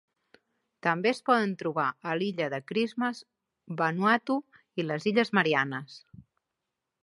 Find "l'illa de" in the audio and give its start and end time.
2.21-2.61